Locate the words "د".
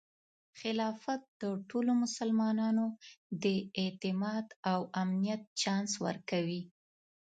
1.41-1.43, 3.43-3.45